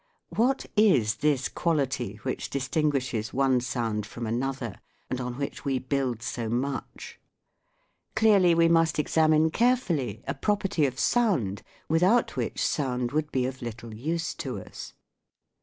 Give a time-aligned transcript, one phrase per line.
[0.29, 4.79] What is this quality which distinguishes one sound from another
[5.11, 7.19] and on which we build so much?
[8.15, 13.61] Clearly we must examine carefully a property of sound without which sound would be of
[13.61, 14.93] little use to us.